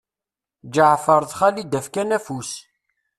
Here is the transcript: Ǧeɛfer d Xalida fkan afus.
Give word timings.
Ǧeɛfer 0.73 1.21
d 1.29 1.31
Xalida 1.39 1.79
fkan 1.85 2.09
afus. 2.17 2.51